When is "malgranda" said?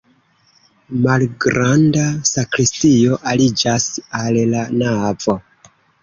1.01-2.05